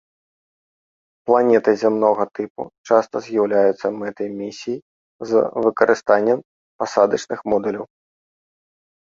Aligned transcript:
Планеты 1.29 1.71
зямнога 1.81 2.25
тыпу 2.39 2.61
часта 2.87 3.15
з'яўляюцца 3.25 3.87
мэтай 3.99 4.29
місій 4.39 4.77
з 5.33 5.45
выкарыстаннем 5.67 6.39
пасадачных 6.81 7.39
модуляў. 7.55 7.85